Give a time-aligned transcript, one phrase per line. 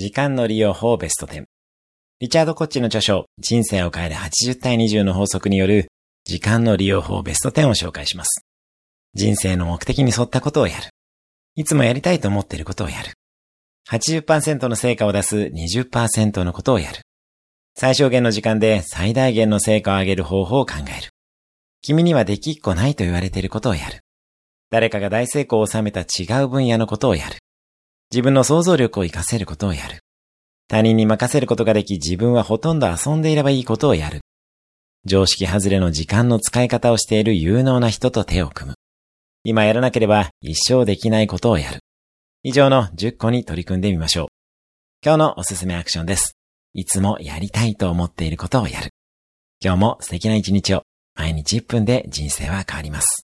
[0.00, 1.44] 時間の利用法ベスト10。
[2.20, 5.88] リチャード・コッチの著書、人生を変える80対20の法則による
[6.24, 8.46] 時間の利用法ベスト10を紹介します。
[9.12, 10.84] 人生の目的に沿ったことをやる。
[11.54, 13.12] いつもやりたいと思っていることをやる。
[13.90, 17.02] 80%の成果を出す20%のことをやる。
[17.76, 21.10] 最小限の時間で最大限の成果を上げる方法を考える。
[21.82, 23.98] 君にはできっこないと言われていることをやる。
[24.70, 27.36] 誰かが大成功を収めた違う分野のことをやる。
[28.12, 30.00] 自分の想像力を活かせることをやる。
[30.68, 34.20] 他人に任せることができ自分はほとんど遊んでいればいいことをやる。
[35.04, 38.74] 常識外れの時間の使い方をしている有能な人と手を組む。
[39.44, 41.78] 今やらなければ一生できないことをやる。
[42.42, 44.26] 以上の10個に取り組んでみましょう。
[45.04, 46.36] 今日のおすすめアクションです。
[46.74, 48.90] いつもやりたいと思っていることをやる。
[49.64, 50.82] 今日も素敵な一日を。
[51.14, 53.29] 毎日1分で人生は変わります。